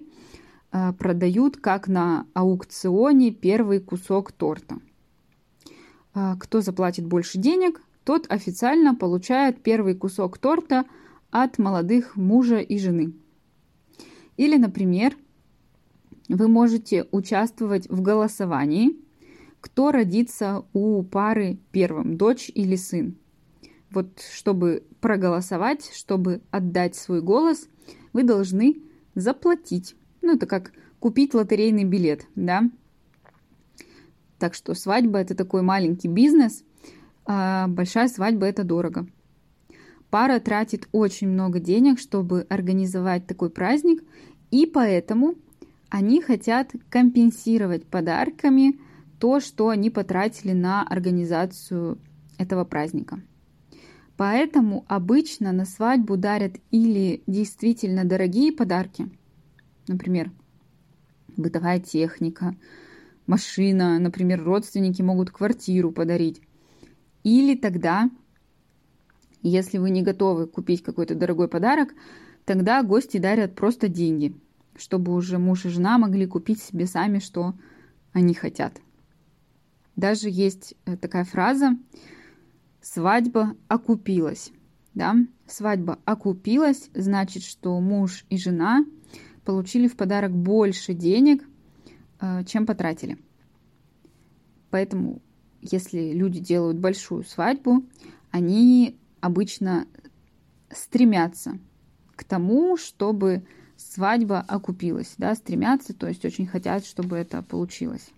а, 0.72 0.94
продают, 0.94 1.58
как 1.58 1.88
на 1.88 2.26
аукционе, 2.34 3.32
первый 3.32 3.80
кусок 3.80 4.32
торта. 4.32 4.78
А, 6.14 6.36
кто 6.38 6.62
заплатит 6.62 7.06
больше 7.06 7.38
денег, 7.38 7.82
тот 8.04 8.26
официально 8.30 8.96
получает 8.96 9.62
первый 9.62 9.96
кусок 9.96 10.38
торта 10.38 10.86
от 11.32 11.58
молодых 11.58 12.16
мужа 12.16 12.60
и 12.60 12.78
жены. 12.78 13.14
Или, 14.38 14.58
например, 14.58 15.16
вы 16.28 16.48
можете 16.48 17.08
участвовать 17.12 17.90
в 17.90 18.02
голосовании, 18.02 18.98
кто 19.62 19.92
родится 19.92 20.66
у 20.74 21.04
пары 21.04 21.58
первым, 21.72 22.18
дочь 22.18 22.52
или 22.54 22.76
сын. 22.76 23.16
Вот 23.92 24.22
чтобы 24.34 24.84
проголосовать, 25.00 25.92
чтобы 25.94 26.42
отдать 26.52 26.96
свой 26.96 27.22
голос, 27.22 27.68
вы 28.12 28.24
должны 28.24 28.82
заплатить. 29.16 29.96
Ну, 30.22 30.36
это 30.36 30.48
как 30.48 30.72
купить 31.00 31.34
лотерейный 31.34 31.84
билет, 31.84 32.26
да? 32.36 32.70
Так 34.40 34.56
что 34.56 34.74
свадьба 34.74 35.20
это 35.20 35.36
такой 35.36 35.62
маленький 35.62 36.08
бизнес, 36.08 36.64
а 37.26 37.68
большая 37.68 38.08
свадьба 38.08 38.46
это 38.48 38.64
дорого. 38.64 39.08
Пара 40.10 40.40
тратит 40.40 40.88
очень 40.92 41.28
много 41.28 41.60
денег, 41.60 42.00
чтобы 42.00 42.46
организовать 42.50 43.26
такой 43.26 43.50
праздник, 43.50 44.04
и 44.52 44.66
поэтому 44.66 45.36
они 45.90 46.22
хотят 46.22 46.72
компенсировать 46.90 47.86
подарками 47.86 48.80
то, 49.20 49.40
что 49.40 49.70
они 49.70 49.90
потратили 49.90 50.52
на 50.52 50.84
организацию 50.84 51.98
этого 52.38 52.64
праздника. 52.64 53.22
Поэтому 54.18 54.86
обычно 54.88 55.52
на 55.52 55.66
свадьбу 55.66 56.18
дарят 56.18 56.58
или 56.72 57.24
действительно 57.26 58.06
дорогие 58.06 58.52
подарки, 58.52 59.10
например, 59.88 60.32
бытовая 61.36 61.80
техника, 61.80 62.56
машина, 63.26 63.98
например, 64.00 64.44
родственники 64.44 65.02
могут 65.02 65.32
квартиру 65.32 65.92
подарить. 65.92 66.42
Или 67.24 67.56
тогда, 67.56 68.10
если 69.42 69.78
вы 69.78 69.90
не 69.90 70.02
готовы 70.02 70.48
купить 70.48 70.84
какой-то 70.84 71.16
дорогой 71.16 71.48
подарок, 71.48 71.94
тогда 72.46 72.84
гости 72.84 73.18
дарят 73.18 73.56
просто 73.56 73.88
деньги, 73.88 74.36
чтобы 74.76 75.14
уже 75.14 75.38
муж 75.38 75.66
и 75.66 75.70
жена 75.70 75.98
могли 75.98 76.28
купить 76.28 76.62
себе 76.62 76.86
сами, 76.86 77.20
что 77.20 77.54
они 78.12 78.34
хотят. 78.34 78.80
Даже 79.96 80.30
есть 80.30 80.76
э, 80.86 80.98
такая 80.98 81.24
фраза 81.24 81.78
свадьба 82.82 83.56
окупилась. 83.68 84.52
Да? 84.94 85.16
Свадьба 85.48 86.00
окупилась, 86.06 86.90
значит, 86.94 87.44
что 87.44 87.80
муж 87.80 88.26
и 88.30 88.38
жена 88.38 88.86
получили 89.46 89.88
в 89.88 89.96
подарок 89.96 90.32
больше 90.32 90.94
денег, 90.94 91.44
э, 92.20 92.44
чем 92.46 92.66
потратили. 92.66 93.18
Поэтому, 94.70 95.22
если 95.72 96.12
люди 96.12 96.40
делают 96.40 96.78
большую 96.78 97.24
свадьбу, 97.24 97.84
они 98.32 98.98
обычно 99.22 99.88
стремятся 100.72 101.58
к 102.16 102.24
тому, 102.24 102.78
чтобы 102.78 103.44
свадьба 103.78 104.40
окупилась, 104.40 105.16
да, 105.18 105.36
стремятся, 105.36 105.94
то 105.94 106.08
есть 106.08 106.26
очень 106.26 106.48
хотят, 106.48 106.86
чтобы 106.86 107.18
это 107.18 107.42
получилось. 107.42 108.12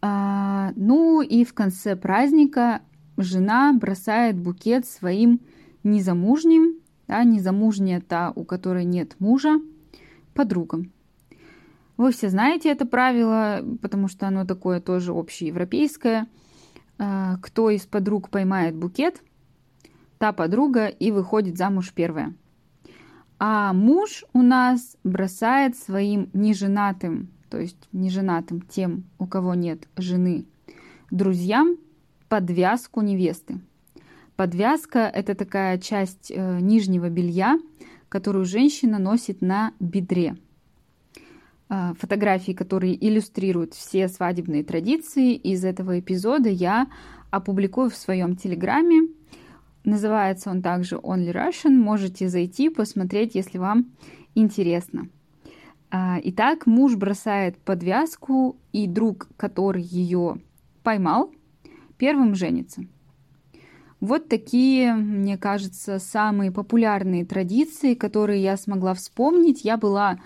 А, 0.00 0.72
ну 0.76 1.22
и 1.22 1.44
в 1.44 1.54
конце 1.54 1.96
праздника 1.96 2.82
жена 3.16 3.72
бросает 3.72 4.38
букет 4.38 4.86
своим 4.86 5.40
незамужним, 5.82 6.76
да, 7.08 7.24
незамужняя 7.24 8.00
та, 8.00 8.32
у 8.34 8.44
которой 8.44 8.84
нет 8.84 9.16
мужа, 9.18 9.60
подругам. 10.34 10.92
Вы 11.98 12.12
все 12.12 12.30
знаете 12.30 12.70
это 12.70 12.86
правило, 12.86 13.60
потому 13.82 14.06
что 14.06 14.28
оно 14.28 14.46
такое 14.46 14.80
тоже 14.80 15.12
общеевропейское. 15.12 16.28
А, 16.96 17.38
кто 17.42 17.70
из 17.70 17.86
подруг 17.86 18.30
поймает 18.30 18.76
букет, 18.76 19.20
та 20.18 20.32
подруга 20.32 20.86
и 20.86 21.10
выходит 21.10 21.58
замуж 21.58 21.92
первая. 21.92 22.34
А 23.40 23.72
муж 23.72 24.24
у 24.32 24.42
нас 24.42 24.96
бросает 25.02 25.76
своим 25.76 26.30
неженатым, 26.32 27.30
то 27.50 27.58
есть 27.58 27.88
неженатым 27.92 28.62
тем, 28.62 29.04
у 29.18 29.26
кого 29.26 29.54
нет 29.54 29.88
жены, 29.96 30.46
друзьям 31.10 31.78
подвязку 32.28 33.00
невесты. 33.00 33.60
Подвязка– 34.36 35.00
это 35.14 35.34
такая 35.34 35.78
часть 35.78 36.30
э, 36.30 36.60
нижнего 36.60 37.08
белья, 37.08 37.58
которую 38.08 38.44
женщина 38.44 39.00
носит 39.00 39.40
на 39.40 39.72
бедре. 39.80 40.36
Э, 41.70 41.92
фотографии, 41.98 42.52
которые 42.52 42.96
иллюстрируют 43.06 43.74
все 43.74 44.08
свадебные 44.08 44.64
традиции 44.64 45.34
из 45.34 45.64
этого 45.64 46.00
эпизода, 46.00 46.48
я 46.48 46.88
опубликую 47.30 47.90
в 47.90 47.96
своем 47.96 48.36
телеграме. 48.36 49.08
Называется 49.84 50.50
он 50.50 50.62
также 50.62 50.96
Only 50.96 51.32
Russian. 51.32 51.72
Можете 51.72 52.28
зайти, 52.28 52.70
посмотреть, 52.70 53.34
если 53.34 53.58
вам 53.58 53.90
интересно. 54.34 55.08
А, 55.90 56.18
итак, 56.22 56.66
муж 56.66 56.96
бросает 56.96 57.58
подвязку, 57.58 58.56
и 58.72 58.86
друг, 58.86 59.28
который 59.36 59.82
ее 59.82 60.38
поймал, 60.82 61.32
первым 61.98 62.34
женится. 62.34 62.82
Вот 64.00 64.28
такие, 64.28 64.94
мне 64.94 65.36
кажется, 65.36 65.98
самые 65.98 66.50
популярные 66.50 67.26
традиции, 67.26 67.94
которые 67.94 68.42
я 68.42 68.56
смогла 68.56 68.94
вспомнить. 68.94 69.64
Я 69.64 69.76
была 69.76 70.10
а, 70.12 70.18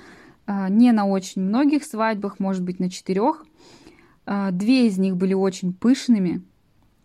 не 0.47 0.93
на 0.93 1.07
очень 1.07 1.43
многих 1.43 1.85
свадьбах, 1.85 2.41
может 2.41 2.63
быть, 2.63 2.81
на 2.81 2.91
четырех. 2.91 3.45
А, 4.27 4.51
две 4.51 4.87
из 4.87 4.99
них 4.99 5.17
были 5.17 5.35
очень 5.35 5.73
пышными. 5.73 6.43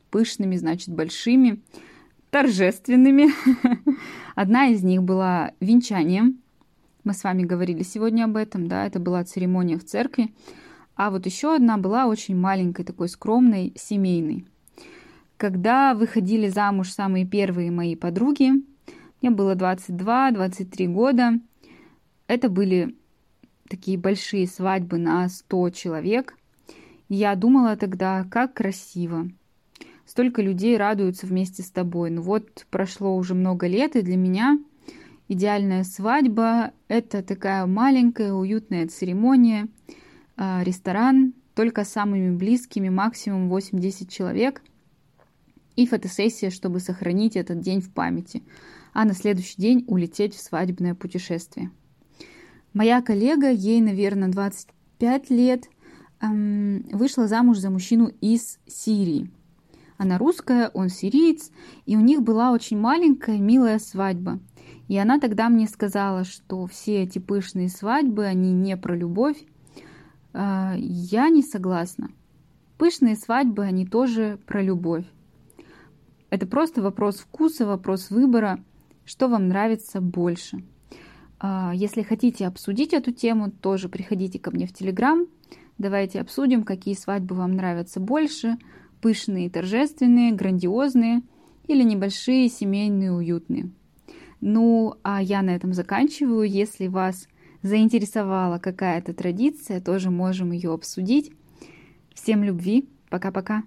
Пышными, 0.10 0.56
значит, 0.56 0.90
большими 0.90 1.62
торжественными. 2.30 3.30
Одна 4.36 4.68
из 4.68 4.84
них 4.84 5.04
была 5.04 5.52
венчанием. 5.60 6.40
Мы 7.04 7.14
с 7.14 7.24
вами 7.24 7.44
говорили 7.44 7.84
сегодня 7.84 8.26
об 8.26 8.36
этом, 8.36 8.68
да, 8.68 8.86
это 8.86 9.00
была 9.00 9.24
церемония 9.24 9.78
в 9.78 9.86
церкви. 9.86 10.34
А 10.96 11.10
вот 11.10 11.26
еще 11.26 11.56
одна 11.56 11.78
была 11.78 12.08
очень 12.08 12.36
маленькой, 12.36 12.84
такой 12.84 13.08
скромной, 13.08 13.72
семейной. 13.78 14.46
Когда 15.38 15.94
выходили 15.94 16.50
замуж 16.50 16.92
самые 16.92 17.26
первые 17.26 17.72
мои 17.72 17.96
подруги, 17.96 18.52
мне 19.22 19.32
было 19.32 19.56
22-23 19.56 20.88
года, 20.88 21.40
это 22.28 22.50
были 22.50 22.97
такие 23.70 23.98
большие 23.98 24.48
свадьбы 24.48 24.98
на 24.98 25.28
100 25.30 25.70
человек. 25.72 26.36
Я 27.10 27.36
думала 27.36 27.76
тогда, 27.76 28.26
как 28.30 28.54
красиво, 28.54 29.30
столько 30.06 30.42
людей 30.42 30.78
радуются 30.78 31.28
вместе 31.28 31.64
с 31.64 31.70
тобой. 31.70 32.10
Ну 32.10 32.22
вот 32.22 32.66
прошло 32.70 33.16
уже 33.16 33.36
много 33.36 33.68
лет, 33.68 33.96
и 33.96 34.02
для 34.02 34.18
меня 34.18 34.60
идеальная 35.28 35.84
свадьба– 35.84 36.72
это 36.88 37.22
такая 37.22 37.66
маленькая 37.66 38.34
уютная 38.34 38.88
церемония, 38.88 39.68
а, 40.36 40.64
ресторан, 40.64 41.34
только 41.54 41.84
с 41.84 41.90
самыми 41.90 42.36
близкими, 42.36 42.90
максимум 42.90 43.50
8-10 43.50 44.10
человек, 44.10 44.62
и 45.76 45.86
фотосессия, 45.86 46.50
чтобы 46.50 46.80
сохранить 46.80 47.36
этот 47.36 47.60
день 47.62 47.82
в 47.82 47.92
памяти, 47.92 48.44
а 48.94 49.06
на 49.06 49.14
следующий 49.14 49.62
день 49.62 49.84
улететь 49.88 50.36
в 50.36 50.42
свадебное 50.42 50.96
путешествие. 50.96 51.72
Моя 52.74 53.02
коллега, 53.02 53.50
ей, 53.50 53.82
наверное, 53.82 54.30
25 54.30 55.30
лет, 55.30 55.66
вышла 56.22 57.28
замуж 57.28 57.58
за 57.58 57.70
мужчину 57.70 58.12
из 58.22 58.60
Сирии– 58.68 59.32
она 59.98 60.20
русская, 60.20 60.70
он 60.74 60.90
сириец, 60.90 61.52
и 61.86 61.98
у 61.98 62.00
них 62.00 62.22
была 62.22 62.52
очень 62.52 62.80
маленькая, 62.80 63.40
милая 63.40 63.80
свадьба. 63.80 64.40
И 64.88 64.98
она 64.98 65.20
тогда 65.20 65.50
мне 65.50 65.68
сказала, 65.68 66.24
что 66.24 66.66
все 66.68 67.04
эти 67.04 67.20
пышные 67.20 67.68
свадьбы, 67.68 68.26
они 68.26 68.54
не 68.54 68.78
про 68.78 68.96
любовь. 68.96 69.44
А, 70.34 70.76
я 70.78 71.30
не 71.30 71.42
согласна. 71.42 72.10
Пышные 72.78 73.16
свадьбы, 73.16 73.64
они 73.64 73.88
тоже 73.88 74.40
про 74.46 74.62
любовь. 74.62 75.06
Это 76.30 76.46
просто 76.46 76.82
вопрос 76.82 77.18
вкуса, 77.18 77.66
вопрос 77.66 78.12
выбора, 78.12 78.64
что 79.04 79.28
вам 79.28 79.48
нравится 79.48 80.00
больше. 80.00 80.64
А, 81.40 81.72
если 81.74 82.02
хотите 82.02 82.48
обсудить 82.48 82.94
эту 82.94 83.12
тему, 83.12 83.52
тоже 83.52 83.90
приходите 83.90 84.40
ко 84.40 84.52
мне 84.52 84.68
в 84.68 84.74
Телеграм. 84.74 85.28
Давайте 85.78 86.22
обсудим, 86.22 86.64
какие 86.64 86.96
свадьбы 86.96 87.36
вам 87.36 87.56
нравятся 87.56 88.00
больше– 88.00 88.58
пышные, 89.02 89.50
торжественные, 89.50 90.34
грандиозные 90.34 91.22
или 91.68 91.84
небольшие, 91.84 92.50
семейные, 92.50 93.12
уютные. 93.12 93.70
Ну, 94.40 94.96
а 95.04 95.22
я 95.22 95.42
на 95.42 95.52
этом 95.52 95.74
заканчиваю. 95.74 96.44
Если 96.44 96.88
вас 96.88 97.28
заинтересовала 97.62 98.60
какая-то 98.60 99.14
традиция, 99.14 99.82
тоже 99.82 100.12
можем 100.12 100.52
ее 100.52 100.74
обсудить. 100.74 101.32
Всем 102.14 102.44
любви. 102.44 102.88
Пока-пока. 103.10 103.64